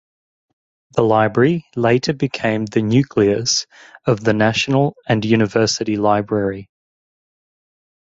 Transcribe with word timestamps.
The 0.95 1.03
library 1.03 1.67
later 1.75 2.13
became 2.13 2.65
the 2.65 2.81
nucleus 2.81 3.67
of 4.07 4.23
the 4.23 4.33
National 4.33 4.95
and 5.05 5.23
University 5.23 5.95
Library. 5.95 6.69